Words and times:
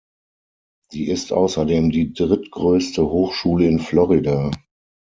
Sie 0.89 1.09
ist 1.09 1.31
außerdem 1.31 1.91
die 1.91 2.11
drittgrößte 2.11 3.05
Hochschule 3.07 3.67
in 3.67 3.77
Florida. 3.77 4.49